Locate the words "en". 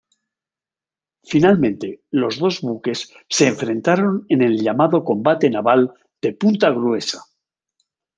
4.29-4.41